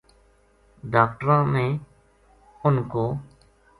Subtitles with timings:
[0.93, 1.65] ڈاکٹراں نے
[2.65, 3.19] اُنھ کو اُ